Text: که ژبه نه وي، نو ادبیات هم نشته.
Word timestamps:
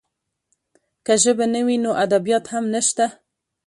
که 1.05 1.13
ژبه 1.23 1.45
نه 1.53 1.61
وي، 1.65 1.77
نو 1.83 1.91
ادبیات 2.05 2.45
هم 2.53 2.63
نشته. 2.73 3.05